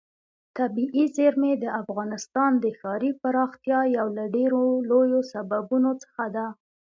طبیعي 0.57 1.03
زیرمې 1.15 1.53
د 1.63 1.65
افغانستان 1.81 2.51
د 2.63 2.65
ښاري 2.79 3.11
پراختیا 3.21 3.79
یو 3.97 4.07
له 4.17 4.25
ډېرو 4.35 4.61
لویو 4.89 5.21
سببونو 5.31 5.91
څخه 6.03 6.23
ده. 6.35 6.45